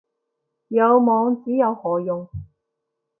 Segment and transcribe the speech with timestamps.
[0.69, 2.27] 有網址有何用